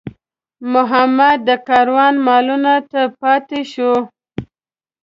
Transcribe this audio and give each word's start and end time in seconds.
محمد 0.73 1.37
د 1.47 1.49
کاروان 1.67 2.13
مالونو 2.27 2.75
ته 2.91 3.01
پاتې 3.21 3.61
شو. 3.71 3.93